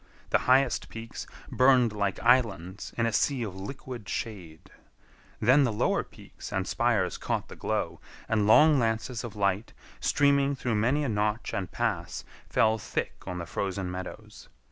[0.31, 4.71] The highest peaks burned like islands in a sea of liquid shade.
[5.39, 10.55] Then the lower peaks and spires caught the glow, and long lances of light, streaming
[10.55, 14.49] through many a notch and pass, fell thick on the frozen meadows.